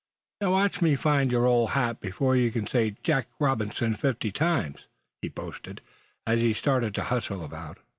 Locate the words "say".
2.65-2.95